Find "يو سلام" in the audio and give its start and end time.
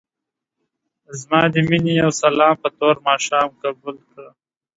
2.01-2.53